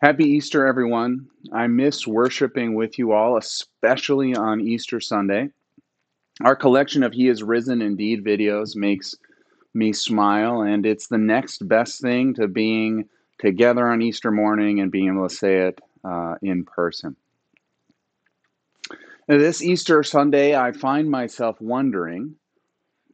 [0.00, 1.26] Happy Easter, everyone.
[1.52, 5.48] I miss worshiping with you all, especially on Easter Sunday.
[6.40, 9.16] Our collection of He is Risen Indeed videos makes
[9.74, 13.08] me smile, and it's the next best thing to being
[13.40, 17.16] together on Easter morning and being able to say it uh, in person.
[19.28, 22.36] Now, this Easter Sunday, I find myself wondering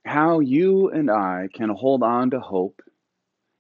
[0.04, 2.82] how you and I can hold on to hope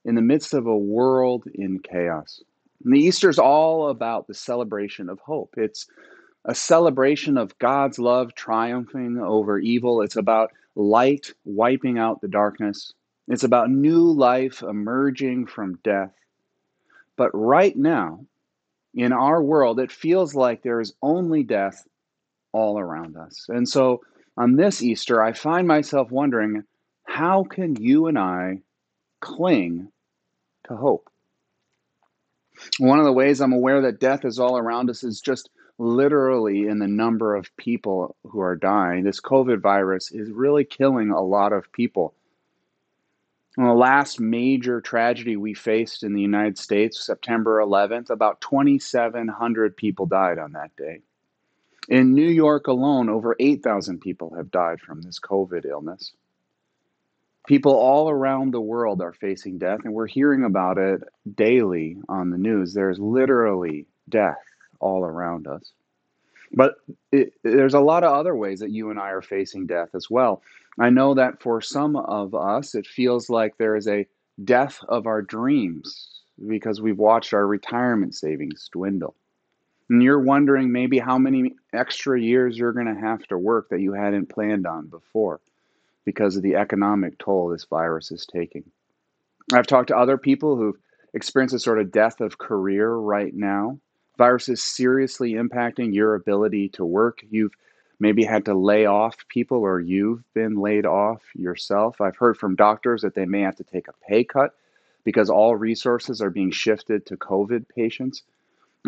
[0.04, 2.42] in the midst of a world in chaos.
[2.84, 5.54] And the Easter is all about the celebration of hope.
[5.56, 5.86] It's
[6.44, 10.02] a celebration of God's love triumphing over evil.
[10.02, 12.92] It's about light wiping out the darkness.
[13.28, 16.12] It's about new life emerging from death.
[17.16, 18.26] But right now,
[18.92, 21.86] in our world, it feels like there is only death
[22.52, 23.46] all around us.
[23.48, 24.02] And so
[24.36, 26.64] on this Easter, I find myself wondering
[27.04, 28.62] how can you and I
[29.20, 29.90] cling
[30.68, 31.08] to hope?
[32.78, 36.66] One of the ways I'm aware that death is all around us is just literally
[36.66, 39.04] in the number of people who are dying.
[39.04, 42.14] This COVID virus is really killing a lot of people.
[43.56, 50.06] the last major tragedy we faced in the United States, September 11th, about 2,700 people
[50.06, 51.00] died on that day.
[51.88, 56.12] In New York alone, over 8,000 people have died from this COVID illness.
[57.46, 61.02] People all around the world are facing death, and we're hearing about it
[61.34, 62.72] daily on the news.
[62.72, 64.38] There's literally death
[64.80, 65.72] all around us.
[66.52, 66.76] But
[67.12, 70.08] it, there's a lot of other ways that you and I are facing death as
[70.08, 70.42] well.
[70.78, 74.06] I know that for some of us, it feels like there is a
[74.42, 79.14] death of our dreams because we've watched our retirement savings dwindle.
[79.90, 83.80] And you're wondering maybe how many extra years you're going to have to work that
[83.80, 85.40] you hadn't planned on before
[86.04, 88.64] because of the economic toll this virus is taking.
[89.52, 90.78] I've talked to other people who've
[91.12, 93.78] experienced a sort of death of career right now.
[94.16, 97.20] Virus is seriously impacting your ability to work.
[97.30, 97.54] You've
[98.00, 102.00] maybe had to lay off people or you've been laid off yourself.
[102.00, 104.54] I've heard from doctors that they may have to take a pay cut
[105.04, 108.22] because all resources are being shifted to COVID patients.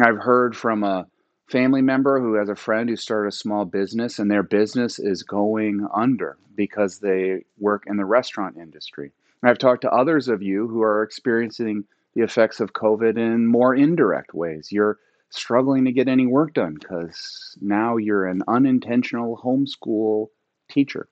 [0.01, 1.07] I've heard from a
[1.49, 5.23] family member who has a friend who started a small business and their business is
[5.23, 9.13] going under because they work in the restaurant industry.
[9.43, 11.85] I've talked to others of you who are experiencing
[12.15, 14.73] the effects of COVID in more indirect ways.
[14.73, 14.99] You're
[15.31, 20.29] struggling to get any work done because now you're an unintentional homeschool
[20.69, 21.09] teacher.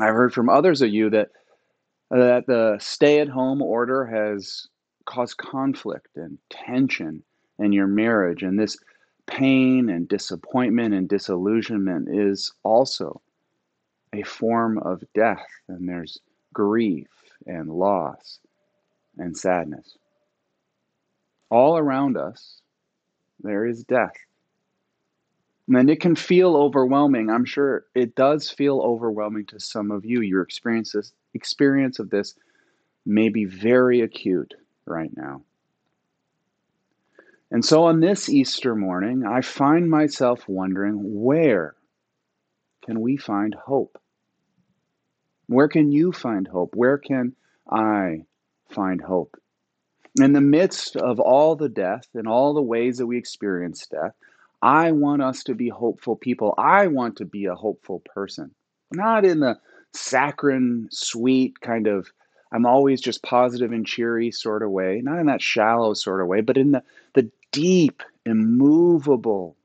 [0.00, 1.28] I've heard from others of you that
[2.10, 4.66] that the stay-at-home order has
[5.04, 7.22] caused conflict and tension
[7.58, 8.78] in your marriage and this
[9.28, 13.20] pain and disappointment and disillusionment is also
[14.12, 16.18] a form of death, and there's
[16.52, 17.06] grief
[17.46, 18.40] and loss
[19.18, 19.96] and sadness.
[21.50, 22.60] All around us,
[23.40, 24.14] there is death.
[25.68, 27.28] And it can feel overwhelming.
[27.30, 30.22] I'm sure it does feel overwhelming to some of you.
[30.22, 32.34] Your experiences, experience of this
[33.04, 34.54] may be very acute
[34.86, 35.42] right now.
[37.50, 41.74] And so on this Easter morning, I find myself wondering where
[42.84, 43.98] can we find hope?
[45.46, 46.74] Where can you find hope?
[46.74, 47.34] Where can
[47.70, 48.24] I
[48.70, 49.40] find hope?
[50.20, 54.14] In the midst of all the death and all the ways that we experience death,
[54.60, 56.54] I want us to be hopeful people.
[56.58, 58.54] I want to be a hopeful person,
[58.92, 59.58] not in the
[59.94, 62.12] saccharine, sweet kind of
[62.50, 66.28] I'm always just positive and cheery sort of way, not in that shallow sort of
[66.28, 66.82] way, but in the,
[67.14, 69.56] the deep, immovable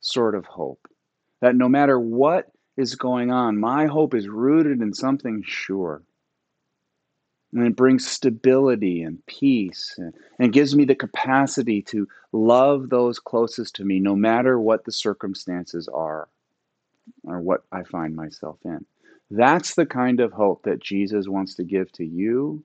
[0.00, 0.86] sort of hope.
[1.40, 6.02] That no matter what is going on, my hope is rooted in something sure.
[7.52, 13.18] And it brings stability and peace and, and gives me the capacity to love those
[13.18, 16.28] closest to me, no matter what the circumstances are
[17.24, 18.84] or what I find myself in.
[19.30, 22.64] That's the kind of hope that Jesus wants to give to you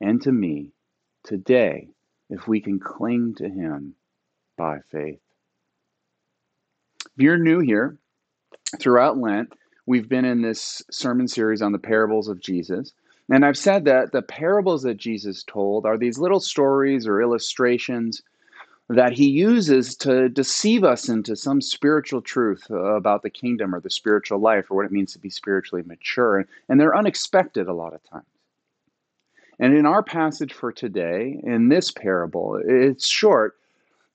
[0.00, 0.72] and to me
[1.24, 1.88] today
[2.30, 3.94] if we can cling to Him
[4.56, 5.20] by faith.
[7.00, 7.98] If you're new here,
[8.78, 9.52] throughout Lent,
[9.86, 12.92] we've been in this sermon series on the parables of Jesus.
[13.30, 18.22] And I've said that the parables that Jesus told are these little stories or illustrations
[18.88, 23.90] that he uses to deceive us into some spiritual truth about the kingdom or the
[23.90, 26.46] spiritual life or what it means to be spiritually mature.
[26.68, 28.24] And they're unexpected a lot of times.
[29.58, 33.56] And in our passage for today, in this parable, it's short,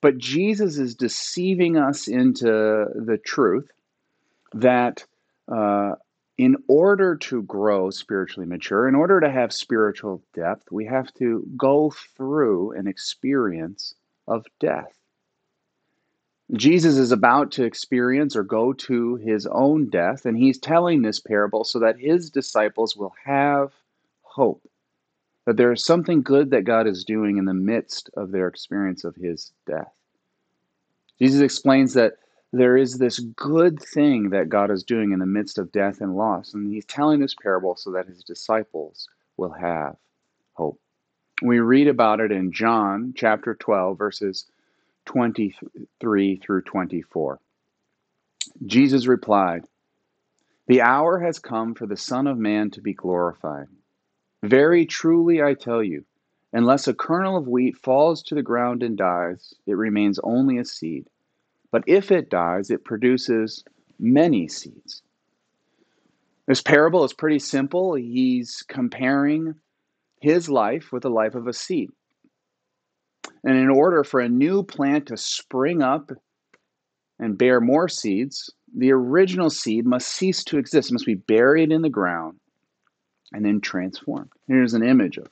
[0.01, 3.69] but Jesus is deceiving us into the truth
[4.53, 5.05] that
[5.51, 5.95] uh,
[6.37, 11.45] in order to grow spiritually mature, in order to have spiritual depth, we have to
[11.57, 13.95] go through an experience
[14.27, 14.93] of death.
[16.53, 21.19] Jesus is about to experience or go to his own death, and he's telling this
[21.19, 23.71] parable so that his disciples will have
[24.21, 24.61] hope
[25.45, 29.03] that there is something good that God is doing in the midst of their experience
[29.03, 29.91] of his death.
[31.19, 32.13] Jesus explains that
[32.51, 36.15] there is this good thing that God is doing in the midst of death and
[36.15, 39.07] loss, and he's telling this parable so that his disciples
[39.37, 39.95] will have
[40.53, 40.79] hope.
[41.41, 44.45] We read about it in John chapter 12, verses
[45.05, 47.39] 23 through 24.
[48.65, 49.65] Jesus replied,
[50.67, 53.67] The hour has come for the Son of Man to be glorified.
[54.43, 56.03] Very truly I tell you,
[56.51, 60.65] unless a kernel of wheat falls to the ground and dies, it remains only a
[60.65, 61.07] seed.
[61.71, 63.63] But if it dies, it produces
[63.97, 65.01] many seeds.
[66.45, 67.93] This parable is pretty simple.
[67.93, 69.55] He's comparing
[70.19, 71.91] his life with the life of a seed.
[73.45, 76.11] And in order for a new plant to spring up
[77.17, 81.81] and bear more seeds, the original seed must cease to exist, must be buried in
[81.81, 82.39] the ground
[83.33, 84.29] and then transformed.
[84.47, 85.27] Here's an image of,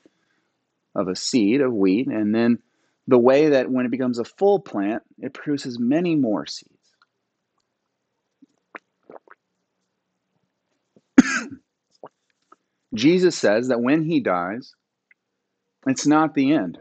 [0.96, 2.60] of a seed of wheat, and then
[3.08, 6.72] the way that when it becomes a full plant, it produces many more seeds.
[12.94, 14.74] Jesus says that when he dies,
[15.88, 16.78] it's not the end.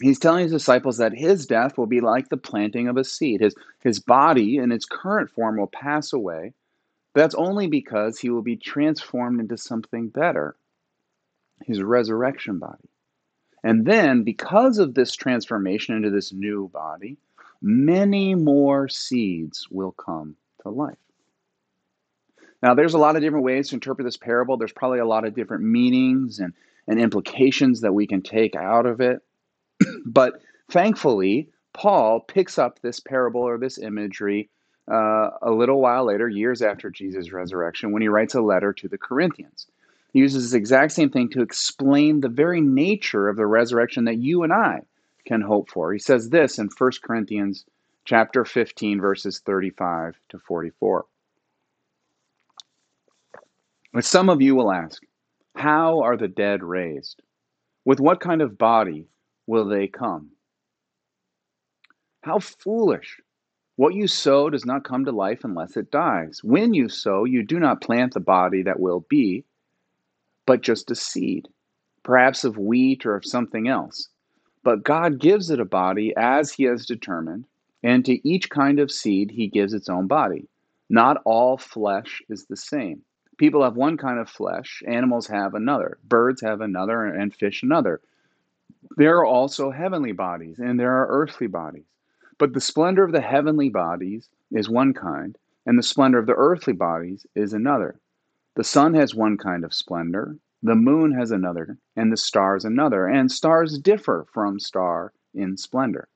[0.00, 3.42] He's telling his disciples that his death will be like the planting of a seed.
[3.42, 6.54] His, his body in its current form will pass away,
[7.14, 10.56] that's only because he will be transformed into something better
[11.64, 12.88] his resurrection body.
[13.62, 17.18] And then, because of this transformation into this new body,
[17.60, 20.96] many more seeds will come to life.
[22.62, 24.56] Now, there's a lot of different ways to interpret this parable.
[24.56, 26.52] There's probably a lot of different meanings and,
[26.86, 29.20] and implications that we can take out of it.
[30.06, 30.34] but
[30.70, 34.48] thankfully, Paul picks up this parable or this imagery
[34.90, 38.88] uh, a little while later, years after Jesus' resurrection, when he writes a letter to
[38.88, 39.66] the Corinthians.
[40.12, 44.18] He uses this exact same thing to explain the very nature of the resurrection that
[44.18, 44.80] you and I
[45.24, 45.92] can hope for.
[45.92, 47.64] He says this in 1 Corinthians
[48.04, 51.06] chapter 15 verses 35 to 44.
[53.92, 55.02] But some of you will ask,
[55.54, 57.22] how are the dead raised?
[57.84, 59.06] With what kind of body
[59.46, 60.30] will they come?
[62.22, 63.20] How foolish!
[63.76, 66.44] What you sow does not come to life unless it dies.
[66.44, 69.44] When you sow, you do not plant the body that will be,
[70.46, 71.48] but just a seed,
[72.02, 74.08] perhaps of wheat or of something else.
[74.62, 77.46] But God gives it a body as He has determined,
[77.82, 80.48] and to each kind of seed He gives its own body.
[80.90, 83.02] Not all flesh is the same.
[83.38, 88.02] People have one kind of flesh, animals have another, birds have another, and fish another.
[88.98, 91.86] There are also heavenly bodies, and there are earthly bodies.
[92.40, 96.34] But the splendor of the heavenly bodies is one kind, and the splendor of the
[96.34, 98.00] earthly bodies is another.
[98.56, 103.06] The sun has one kind of splendor, the moon has another, and the stars another,
[103.06, 106.08] and stars differ from star in splendor.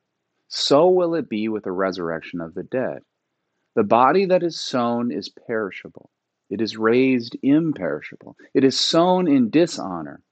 [0.49, 3.03] So will it be with the resurrection of the dead.
[3.75, 6.09] The body that is sown is perishable,
[6.49, 8.35] it is raised imperishable.
[8.55, 10.23] It is sown in dishonor,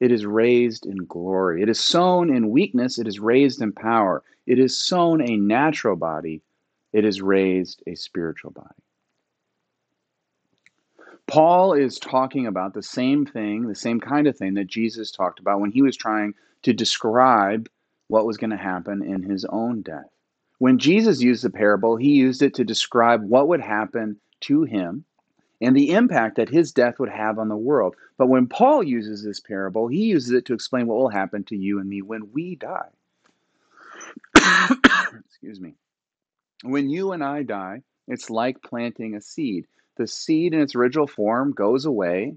[0.00, 1.62] it is raised in glory.
[1.62, 4.22] It is sown in weakness, it is raised in power.
[4.46, 6.42] It is sown a natural body,
[6.92, 8.68] it is raised a spiritual body.
[11.26, 15.38] Paul is talking about the same thing, the same kind of thing that Jesus talked
[15.38, 17.68] about when he was trying to describe
[18.08, 20.08] what was going to happen in his own death.
[20.58, 25.04] When Jesus used the parable, he used it to describe what would happen to him
[25.60, 27.94] and the impact that his death would have on the world.
[28.16, 31.56] But when Paul uses this parable, he uses it to explain what will happen to
[31.56, 32.88] you and me when we die.
[35.26, 35.74] Excuse me.
[36.62, 39.66] When you and I die, it's like planting a seed.
[39.96, 42.36] The seed in its original form goes away,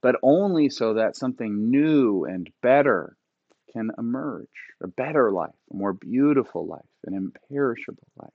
[0.00, 3.16] but only so that something new and better
[3.72, 4.48] can emerge
[4.82, 8.32] a better life, a more beautiful life, an imperishable life.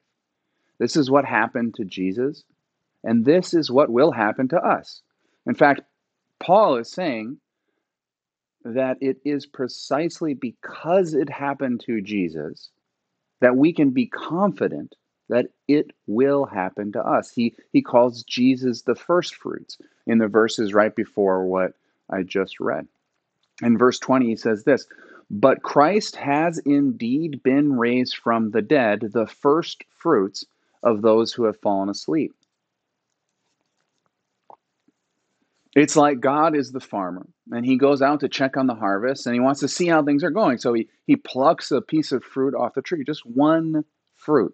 [0.80, 2.44] This is what happened to Jesus.
[3.03, 5.01] And this is what will happen to us.
[5.45, 5.81] In fact,
[6.39, 7.38] Paul is saying
[8.63, 12.69] that it is precisely because it happened to Jesus
[13.41, 14.95] that we can be confident
[15.29, 17.31] that it will happen to us.
[17.31, 21.74] He, he calls Jesus the first fruits in the verses right before what
[22.10, 22.88] I just read.
[23.62, 24.88] In verse 20, he says this
[25.29, 30.45] But Christ has indeed been raised from the dead, the first fruits
[30.81, 32.33] of those who have fallen asleep.
[35.75, 39.25] It's like God is the farmer and he goes out to check on the harvest
[39.25, 40.60] and he wants to see how things are going.
[40.60, 43.84] So he, he plucks a piece of fruit off the tree, just one
[44.15, 44.53] fruit.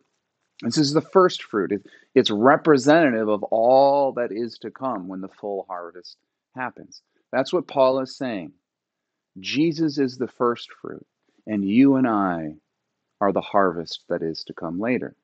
[0.62, 1.72] This is the first fruit.
[1.72, 1.86] It,
[2.16, 6.18] it's representative of all that is to come when the full harvest
[6.56, 7.02] happens.
[7.32, 8.54] That's what Paul is saying.
[9.40, 11.06] Jesus is the first fruit,
[11.48, 12.56] and you and I
[13.22, 15.16] are the harvest that is to come later.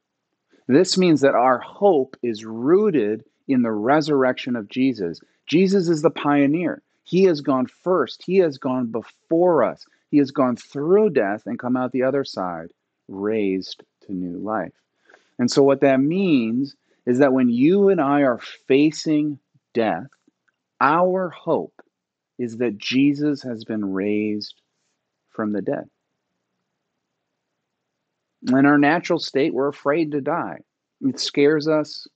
[0.68, 5.20] This means that our hope is rooted in the resurrection of Jesus.
[5.48, 6.82] Jesus is the pioneer.
[7.04, 9.86] He has gone first, He has gone before us.
[10.12, 12.72] He has gone through death and come out the other side,
[13.08, 14.74] raised to new life.
[15.38, 16.76] And so, what that means
[17.06, 19.40] is that when you and I are facing
[19.74, 20.08] death,
[20.80, 21.82] our hope
[22.38, 24.56] is that Jesus has been raised
[25.30, 25.90] from the dead.
[28.48, 30.60] In our natural state, we're afraid to die.
[31.02, 32.08] It scares us,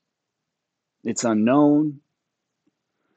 [1.04, 2.02] it's unknown.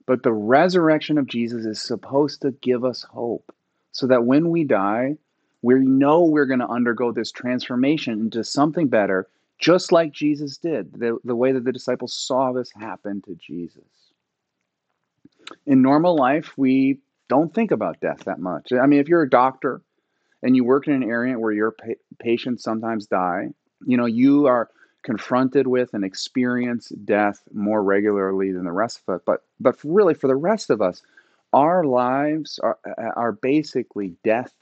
[0.06, 3.54] But the resurrection of Jesus is supposed to give us hope
[3.92, 5.16] so that when we die,
[5.62, 9.28] we know we're going to undergo this transformation into something better,
[9.59, 13.85] just like Jesus did, the, the way that the disciples saw this happen to Jesus.
[15.66, 18.73] In normal life, we don't think about death that much.
[18.73, 19.82] I mean, if you're a doctor,
[20.42, 23.49] and you work in an area where your pa- patients sometimes die,
[23.87, 24.68] you know, you are
[25.02, 29.23] confronted with and experience death more regularly than the rest of us.
[29.25, 31.02] But but really, for the rest of us,
[31.52, 32.78] our lives are
[33.16, 34.52] are basically death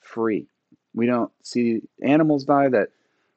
[0.00, 0.46] free.
[0.94, 2.90] We don't see animals die that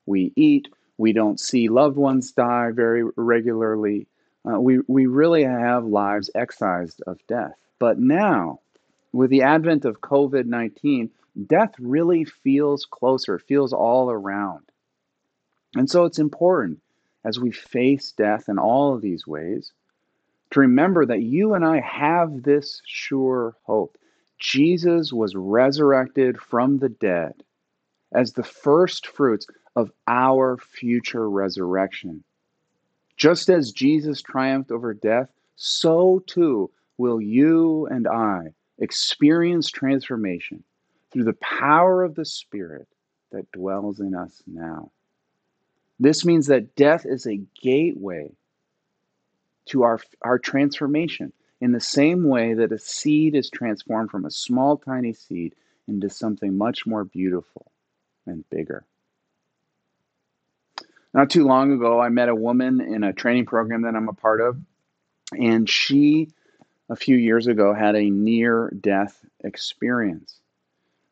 [0.06, 0.68] we eat.
[0.98, 4.08] We don't see loved ones die very regularly.
[4.50, 7.54] Uh, we we really have lives excised of death.
[7.80, 8.60] But now,
[9.14, 11.12] with the advent of COVID nineteen
[11.48, 14.71] death really feels closer, feels all around.
[15.76, 16.80] And so it's important
[17.24, 19.72] as we face death in all of these ways
[20.52, 23.98] to remember that you and I have this sure hope.
[24.38, 27.44] Jesus was resurrected from the dead
[28.12, 32.24] as the first fruits of our future resurrection.
[33.16, 40.64] Just as Jesus triumphed over death, so too will you and I experience transformation
[41.12, 42.88] through the power of the Spirit
[43.32, 44.92] that dwells in us now.
[46.02, 48.32] This means that death is a gateway
[49.68, 51.32] to our, our transformation
[51.62, 55.54] in the same way that a seed is transformed from a small, tiny seed
[55.88, 57.72] into something much more beautiful
[58.26, 58.84] and bigger.
[61.14, 64.14] Not too long ago, I met a woman in a training program that I'm a
[64.14, 64.58] part of,
[65.34, 66.30] and she,
[66.90, 70.40] a few years ago, had a near death experience.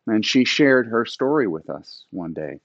[0.07, 2.59] And she shared her story with us one day.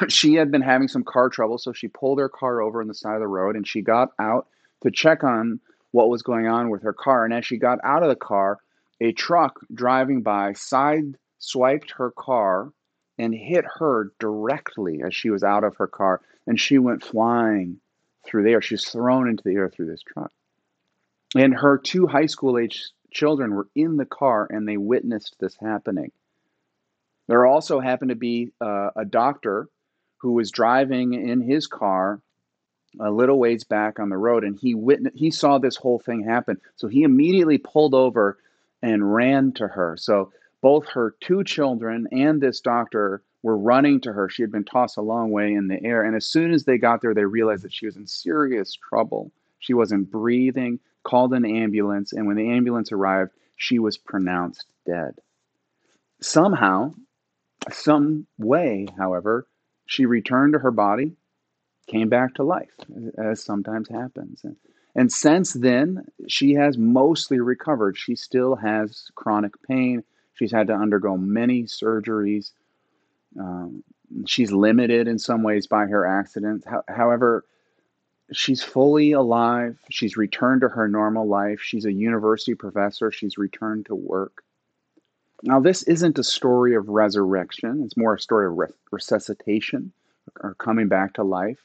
[0.08, 2.94] she had been having some car trouble, so she pulled her car over on the
[2.94, 4.48] side of the road and she got out
[4.82, 5.60] to check on
[5.92, 7.24] what was going on with her car.
[7.24, 8.58] And as she got out of the car,
[9.00, 12.72] a truck driving by side swiped her car
[13.18, 16.20] and hit her directly as she was out of her car.
[16.46, 17.78] And she went flying
[18.26, 18.62] through the air.
[18.62, 20.32] She was thrown into the air through this truck.
[21.34, 25.56] And her two high school age children were in the car and they witnessed this
[25.60, 26.10] happening.
[27.28, 29.68] There also happened to be uh, a doctor
[30.22, 32.20] who was driving in his car
[33.00, 36.22] a little ways back on the road, and he witnessed, he saw this whole thing
[36.22, 36.60] happen.
[36.76, 38.38] So he immediately pulled over
[38.82, 39.96] and ran to her.
[39.98, 44.28] So both her two children and this doctor were running to her.
[44.28, 46.78] She had been tossed a long way in the air, and as soon as they
[46.78, 49.32] got there, they realized that she was in serious trouble.
[49.58, 50.78] She wasn't breathing.
[51.04, 55.16] Called an ambulance, and when the ambulance arrived, she was pronounced dead.
[56.20, 56.94] Somehow,
[57.72, 59.48] some way, however,
[59.92, 61.12] she returned to her body,
[61.86, 62.72] came back to life,
[63.18, 64.40] as sometimes happens.
[64.42, 64.56] And,
[64.94, 67.98] and since then, she has mostly recovered.
[67.98, 70.02] She still has chronic pain.
[70.32, 72.52] She's had to undergo many surgeries.
[73.38, 73.84] Um,
[74.26, 76.64] she's limited in some ways by her accident.
[76.88, 77.44] however,
[78.32, 79.76] she's fully alive.
[79.90, 81.60] She's returned to her normal life.
[81.60, 83.12] She's a university professor.
[83.12, 84.42] She's returned to work.
[85.42, 89.92] Now, this isn't a story of resurrection, it's more a story of resuscitation
[90.40, 91.58] or coming back to life.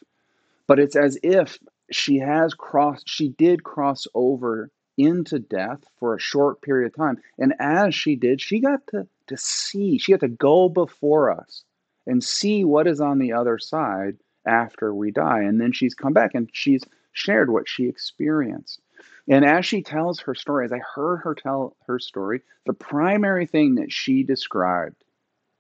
[0.66, 1.60] But it's as if
[1.92, 7.20] she has crossed, she did cross over into death for a short period of time.
[7.38, 11.64] And as she did, she got to, to see, she got to go before us
[12.08, 15.42] and see what is on the other side after we die.
[15.42, 18.82] And then she's come back and she's shared what she experienced.
[19.30, 23.46] And as she tells her story, as I heard her tell her story, the primary
[23.46, 25.04] thing that she described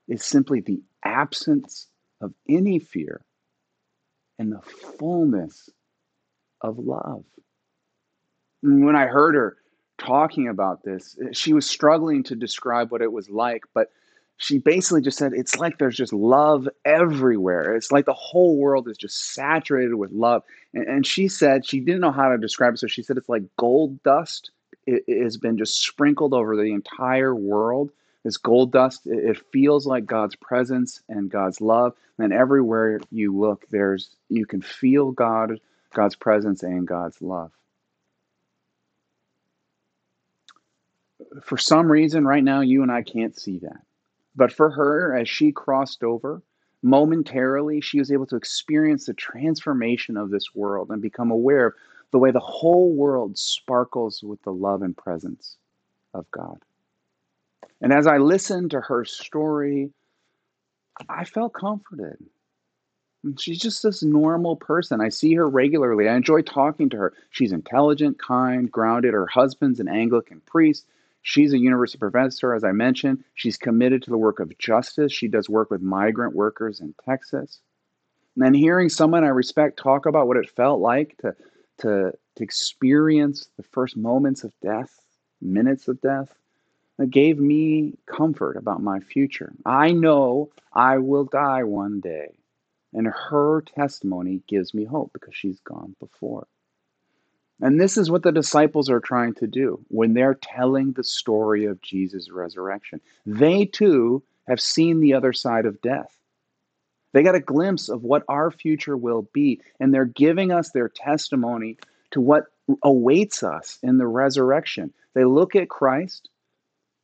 [0.07, 1.87] is simply the absence
[2.21, 3.25] of any fear
[4.39, 5.69] and the fullness
[6.61, 7.25] of love.
[8.63, 9.57] And when I heard her
[9.97, 11.17] talking about this.
[11.33, 13.89] She was struggling to describe what it was like, but
[14.37, 17.75] she basically just said it's like there's just love everywhere.
[17.75, 20.43] It's like the whole world is just saturated with love.
[20.73, 23.29] And, and she said she didn't know how to describe it, so she said it's
[23.29, 24.51] like gold dust.
[24.85, 27.91] It, it has been just sprinkled over the entire world.
[28.23, 31.93] This gold dust, it, it feels like God's presence and God's love.
[32.19, 35.59] And everywhere you look, there's you can feel God,
[35.93, 37.51] God's presence and God's love.
[41.43, 43.81] For some reason, right now, you and I can't see that.
[44.37, 46.43] But for her, as she crossed over,
[46.83, 51.73] momentarily, she was able to experience the transformation of this world and become aware of
[52.11, 55.57] the way the whole world sparkles with the love and presence
[56.13, 56.59] of God.
[57.81, 59.91] And as I listened to her story,
[61.09, 62.17] I felt comforted.
[63.39, 65.01] She's just this normal person.
[65.01, 66.07] I see her regularly.
[66.07, 67.13] I enjoy talking to her.
[67.31, 69.13] She's intelligent, kind, grounded.
[69.13, 70.85] Her husband's an Anglican priest.
[71.27, 73.21] She's a university professor, as I mentioned.
[73.33, 75.11] She's committed to the work of justice.
[75.11, 77.59] She does work with migrant workers in Texas.
[78.37, 81.35] And hearing someone I respect talk about what it felt like to,
[81.79, 85.01] to, to experience the first moments of death,
[85.41, 86.33] minutes of death,
[86.97, 89.51] it gave me comfort about my future.
[89.65, 92.37] I know I will die one day.
[92.93, 96.47] And her testimony gives me hope because she's gone before.
[97.61, 101.65] And this is what the disciples are trying to do when they're telling the story
[101.65, 103.01] of Jesus' resurrection.
[103.25, 106.15] They too have seen the other side of death.
[107.13, 110.89] They got a glimpse of what our future will be, and they're giving us their
[110.89, 111.77] testimony
[112.11, 112.45] to what
[112.83, 114.93] awaits us in the resurrection.
[115.13, 116.29] They look at Christ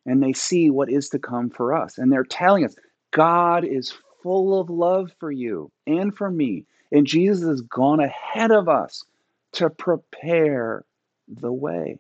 [0.06, 2.76] and they see what is to come for us, and they're telling us
[3.12, 8.52] God is full of love for you and for me, and Jesus has gone ahead
[8.52, 9.04] of us
[9.54, 10.86] to prepare
[11.28, 11.98] the way.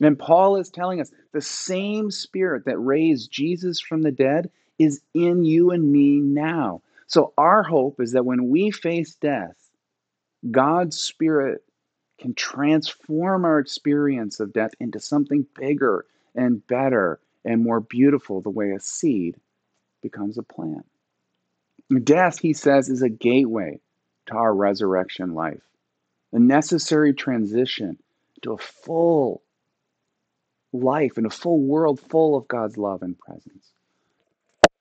[0.00, 5.02] And Paul is telling us the same spirit that raised Jesus from the dead is
[5.14, 6.82] in you and me now.
[7.06, 9.56] So our hope is that when we face death,
[10.50, 11.62] God's spirit
[12.18, 18.50] can transform our experience of death into something bigger and better and more beautiful, the
[18.50, 19.36] way a seed
[20.02, 20.86] becomes a plant.
[22.04, 23.80] Death, he says, is a gateway
[24.26, 25.62] to our resurrection life
[26.32, 27.98] a necessary transition
[28.42, 29.42] to a full
[30.72, 33.72] life and a full world full of God's love and presence.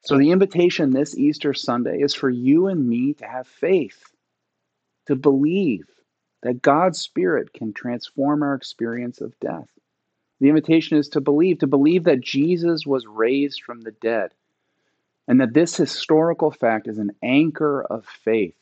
[0.02, 4.02] So, the invitation this Easter Sunday is for you and me to have faith,
[5.08, 5.88] to believe
[6.42, 9.68] that God's Spirit can transform our experience of death.
[10.40, 14.32] The invitation is to believe, to believe that Jesus was raised from the dead,
[15.28, 18.56] and that this historical fact is an anchor of faith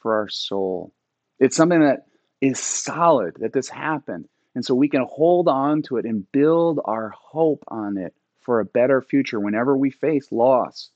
[0.00, 0.92] for our soul.
[1.38, 2.06] It's something that
[2.42, 4.28] is solid that this happened.
[4.54, 8.60] And so we can hold on to it and build our hope on it for
[8.60, 10.90] a better future whenever we face loss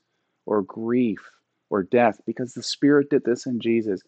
[0.45, 1.19] or grief
[1.69, 4.01] or death, because the Spirit did this in Jesus.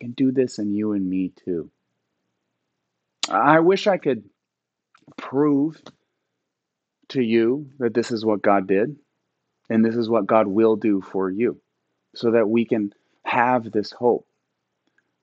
[0.00, 1.70] Can do this in you and me too.
[3.30, 4.24] I wish I could
[5.16, 5.80] prove
[7.10, 8.96] to you that this is what God did
[9.68, 11.60] and this is what God will do for you
[12.14, 12.92] so that we can
[13.24, 14.26] have this hope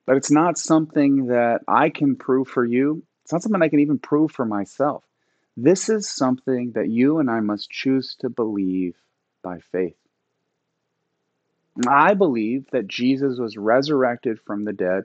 [0.07, 3.03] but it's not something that I can prove for you.
[3.23, 5.03] It's not something I can even prove for myself.
[5.57, 8.95] This is something that you and I must choose to believe
[9.43, 9.97] by faith.
[11.85, 15.03] I believe that Jesus was resurrected from the dead,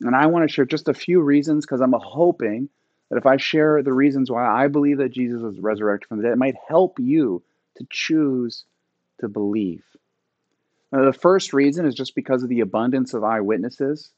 [0.00, 2.70] and I want to share just a few reasons because I'm hoping
[3.10, 6.24] that if I share the reasons why I believe that Jesus was resurrected from the
[6.24, 7.42] dead, it might help you
[7.76, 8.64] to choose
[9.20, 9.84] to believe.
[10.90, 14.10] Now, the first reason is just because of the abundance of eyewitnesses.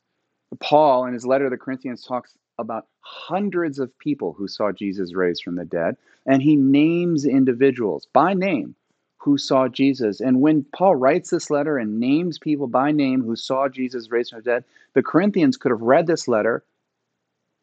[0.59, 5.15] Paul, in his letter to the Corinthians, talks about hundreds of people who saw Jesus
[5.15, 8.75] raised from the dead, and he names individuals by name
[9.19, 10.21] who saw Jesus.
[10.21, 14.31] And when Paul writes this letter and names people by name who saw Jesus raised
[14.31, 16.65] from the dead, the Corinthians could have read this letter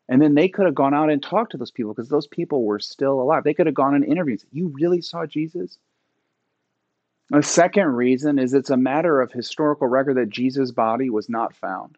[0.10, 2.64] and then they could have gone out and talked to those people because those people
[2.64, 3.44] were still alive.
[3.44, 4.44] They could have gone and interviewed.
[4.52, 5.78] You really saw Jesus?
[7.34, 11.54] A second reason is it's a matter of historical record that Jesus' body was not
[11.54, 11.98] found.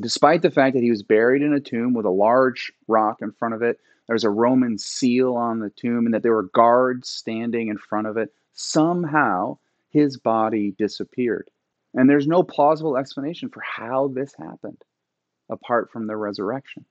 [0.00, 3.32] Despite the fact that he was buried in a tomb with a large rock in
[3.32, 7.08] front of it, there's a Roman seal on the tomb, and that there were guards
[7.08, 9.58] standing in front of it, somehow
[9.90, 11.50] his body disappeared.
[11.94, 14.82] And there's no plausible explanation for how this happened
[15.50, 16.84] apart from the resurrection.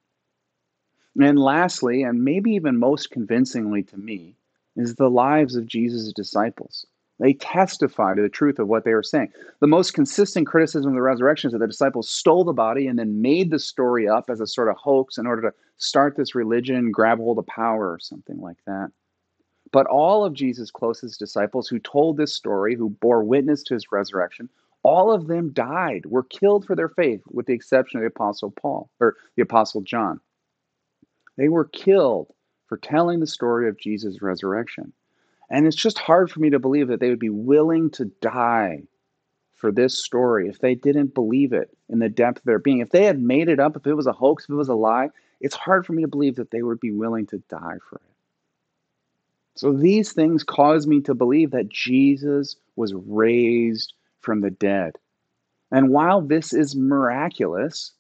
[1.20, 4.36] And lastly, and maybe even most convincingly to me,
[4.76, 6.86] is the lives of Jesus' disciples.
[7.20, 9.32] They testify to the truth of what they were saying.
[9.60, 13.00] The most consistent criticism of the resurrection is that the disciples stole the body and
[13.00, 16.36] then made the story up as a sort of hoax in order to start this
[16.36, 18.92] religion, grab hold of power, or something like that.
[19.72, 23.92] But all of Jesus' closest disciples who told this story, who bore witness to his
[23.92, 24.48] resurrection,
[24.84, 28.52] all of them died, were killed for their faith, with the exception of the Apostle
[28.52, 30.22] Paul or the Apostle John.
[31.36, 32.32] They were killed
[32.68, 34.94] for telling the story of Jesus' resurrection.
[35.50, 38.84] And it's just hard for me to believe that they would be willing to die
[39.54, 42.80] for this story if they didn't believe it in the depth of their being.
[42.80, 44.76] If they had made it up, if it was a hoax, if it was a
[44.76, 47.96] lie, it's hard for me to believe that they would be willing to die for
[47.96, 48.02] it.
[49.56, 54.98] So these things cause me to believe that Jesus was raised from the dead.
[55.72, 57.92] And while this is miraculous,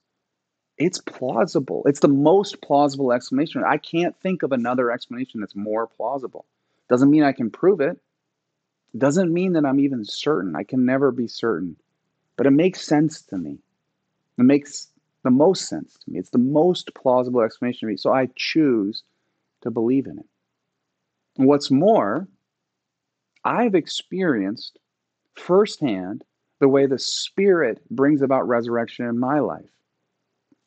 [0.77, 1.81] it's plausible.
[1.85, 3.63] It's the most plausible explanation.
[3.65, 6.45] I can't think of another explanation that's more plausible.
[6.89, 7.99] Doesn't mean I can prove it.
[8.97, 10.55] Doesn't mean that I'm even certain.
[10.55, 11.75] I can never be certain.
[12.35, 13.59] But it makes sense to me.
[14.37, 14.87] It makes
[15.23, 16.19] the most sense to me.
[16.19, 17.97] It's the most plausible explanation to me.
[17.97, 19.03] So I choose
[19.61, 20.25] to believe in it.
[21.37, 22.27] And what's more,
[23.43, 24.79] I've experienced
[25.35, 26.23] firsthand
[26.59, 29.69] the way the Spirit brings about resurrection in my life,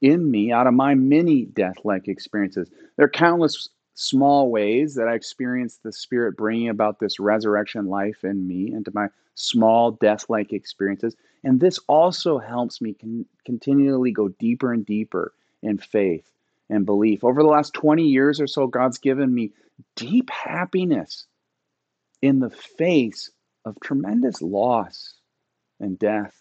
[0.01, 2.71] in me, out of my many death like experiences.
[2.97, 3.69] There are countless
[4.01, 8.91] small ways that I experienced the Spirit bringing about this resurrection life in me into
[8.95, 11.15] my small death like experiences.
[11.45, 16.25] And this also helps me con- continually go deeper and deeper in faith
[16.71, 17.25] and belief.
[17.25, 19.53] Over the last 20 years or so, God's given me
[19.97, 21.27] deep happiness
[22.23, 23.31] in the face
[23.67, 25.13] of tremendous loss
[25.79, 26.35] and death.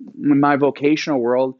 [0.00, 1.56] In my vocational world,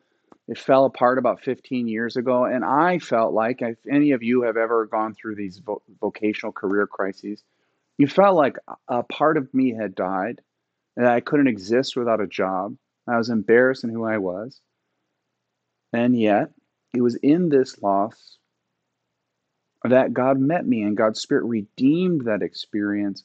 [0.48, 4.42] it fell apart about 15 years ago, and I felt like if any of you
[4.42, 7.42] have ever gone through these vo- vocational career crises,
[7.98, 8.56] you felt like
[8.88, 10.40] a part of me had died,
[10.96, 12.76] and I couldn't exist without a job.
[13.06, 14.60] I was embarrassed in who I was.
[15.92, 16.50] And yet,
[16.94, 18.38] it was in this loss
[19.84, 23.24] that God met me and God's Spirit redeemed that experience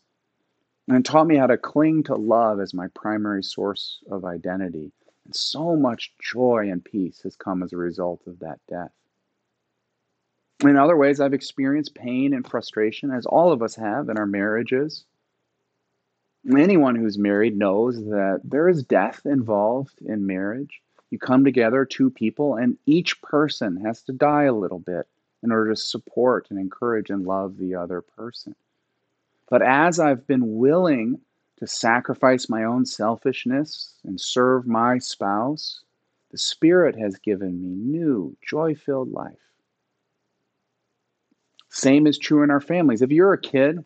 [0.88, 4.92] and taught me how to cling to love as my primary source of identity.
[5.28, 8.94] And so much joy and peace has come as a result of that death.
[10.62, 14.26] In other ways, I've experienced pain and frustration, as all of us have in our
[14.26, 15.04] marriages.
[16.50, 20.82] Anyone who's married knows that there is death involved in marriage.
[21.10, 25.08] You come together, two people, and each person has to die a little bit
[25.44, 28.56] in order to support and encourage and love the other person.
[29.50, 31.20] But as I've been willing
[31.58, 35.82] to sacrifice my own selfishness and serve my spouse,
[36.32, 39.34] the Spirit has given me new, joy filled life.
[41.70, 43.02] Same is true in our families.
[43.02, 43.84] If you're a kid,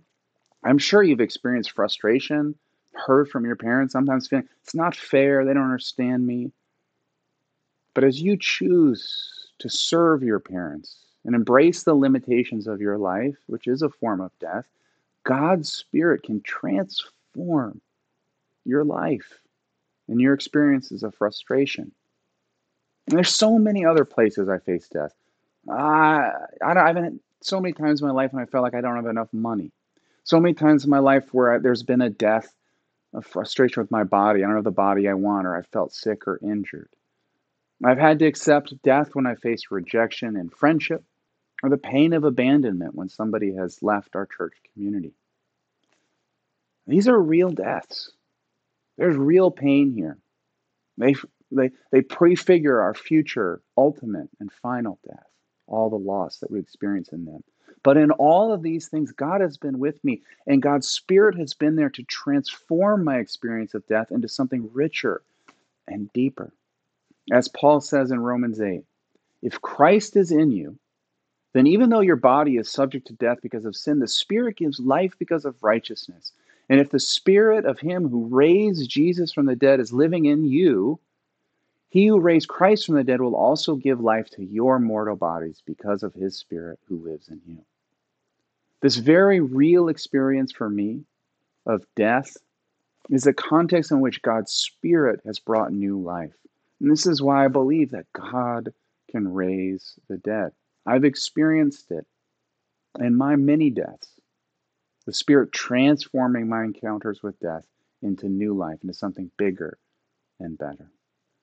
[0.63, 2.55] I'm sure you've experienced frustration,
[2.93, 6.51] heard from your parents, sometimes feeling it's not fair, they don't understand me.
[7.93, 13.35] But as you choose to serve your parents and embrace the limitations of your life,
[13.47, 14.65] which is a form of death,
[15.23, 19.39] God's Spirit can transform your life
[20.07, 21.91] and your experiences of frustration.
[23.07, 25.13] And there's so many other places I face death.
[25.67, 26.29] Uh, I,
[26.61, 29.05] I haven't so many times in my life when I felt like I don't have
[29.05, 29.71] enough money.
[30.23, 32.53] So many times in my life where I, there's been a death
[33.13, 34.43] of frustration with my body.
[34.43, 36.89] I don't have the body I want, or I felt sick or injured.
[37.83, 41.03] I've had to accept death when I faced rejection in friendship
[41.63, 45.13] or the pain of abandonment when somebody has left our church community.
[46.87, 48.11] These are real deaths.
[48.97, 50.17] There's real pain here.
[50.97, 51.15] They,
[51.51, 55.25] they, they prefigure our future, ultimate, and final death,
[55.67, 57.43] all the loss that we experience in them.
[57.83, 61.53] But in all of these things, God has been with me, and God's Spirit has
[61.53, 65.23] been there to transform my experience of death into something richer
[65.87, 66.53] and deeper.
[67.31, 68.83] As Paul says in Romans 8,
[69.41, 70.77] if Christ is in you,
[71.53, 74.79] then even though your body is subject to death because of sin, the Spirit gives
[74.79, 76.33] life because of righteousness.
[76.71, 80.45] And if the Spirit of Him who raised Jesus from the dead is living in
[80.45, 81.01] you,
[81.89, 85.61] He who raised Christ from the dead will also give life to your mortal bodies
[85.65, 87.57] because of His Spirit who lives in you.
[88.79, 91.03] This very real experience for me
[91.65, 92.37] of death
[93.09, 96.31] is the context in which God's Spirit has brought new life.
[96.79, 98.73] And this is why I believe that God
[99.09, 100.53] can raise the dead.
[100.85, 102.07] I've experienced it
[102.97, 104.20] in my many deaths.
[105.11, 107.65] The Spirit transforming my encounters with death
[108.01, 109.77] into new life, into something bigger
[110.39, 110.89] and better.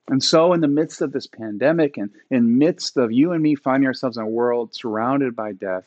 [0.08, 3.56] And so, in the midst of this pandemic and in midst of you and me
[3.56, 5.86] finding ourselves in a world surrounded by death,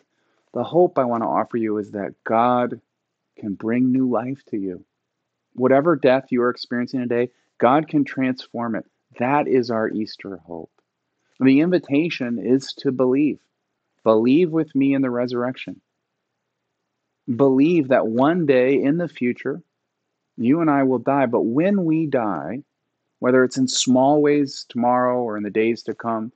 [0.53, 2.79] the hope I want to offer you is that God
[3.39, 4.85] can bring new life to you.
[5.53, 8.85] Whatever death you are experiencing today, God can transform it.
[9.17, 10.69] That is our Easter hope.
[11.39, 13.39] The invitation is to believe.
[14.03, 15.81] Believe with me in the resurrection.
[17.35, 19.61] Believe that one day in the future,
[20.37, 21.27] you and I will die.
[21.27, 22.63] But when we die,
[23.19, 26.31] whether it's in small ways tomorrow or in the days to come,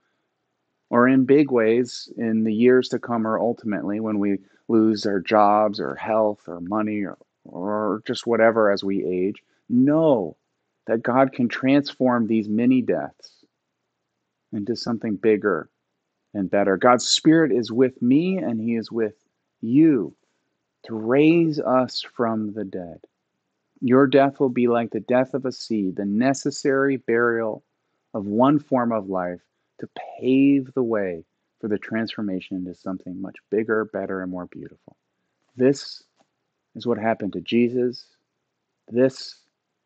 [0.89, 5.19] or in big ways in the years to come, or ultimately when we lose our
[5.19, 10.37] jobs or health or money or, or just whatever as we age, know
[10.87, 13.43] that God can transform these many deaths
[14.53, 15.69] into something bigger
[16.33, 16.77] and better.
[16.77, 19.15] God's Spirit is with me and He is with
[19.61, 20.15] you
[20.85, 23.01] to raise us from the dead.
[23.81, 27.63] Your death will be like the death of a seed, the necessary burial
[28.13, 29.41] of one form of life
[29.79, 31.25] to pave the way
[31.59, 34.95] for the transformation into something much bigger, better, and more beautiful.
[35.55, 36.03] This
[36.75, 38.05] is what happened to Jesus.
[38.87, 39.35] This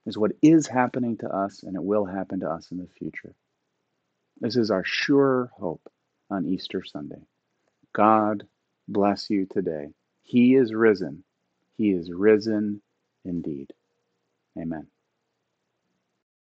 [0.05, 3.33] is what is happening to us, and it will happen to us in the future.
[4.39, 5.91] This is our sure hope
[6.29, 7.21] on Easter Sunday.
[7.93, 8.45] God
[8.87, 9.89] bless you today.
[10.29, 11.25] He is risen.
[11.77, 12.81] He is risen
[13.25, 13.73] indeed.
[14.59, 14.87] Amen.